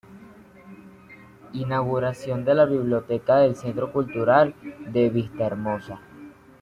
[1.53, 4.55] Inauguración de la Biblioteca del Centro Cultural
[4.91, 6.01] de Vistahermosa.